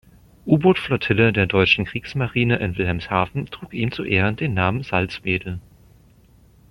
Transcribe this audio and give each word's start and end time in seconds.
U-Boot-Flottille 0.47 1.31
der 1.31 1.45
deutschen 1.45 1.85
Kriegsmarine 1.85 2.57
in 2.57 2.75
Wilhelmshaven 2.75 3.45
trug 3.51 3.71
ihm 3.71 3.91
zu 3.91 4.03
Ehren 4.03 4.35
den 4.35 4.55
Namen 4.55 4.81
„Saltzwedel“. 4.81 5.59